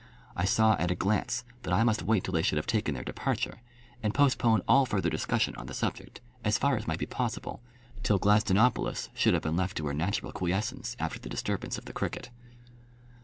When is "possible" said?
7.05-7.61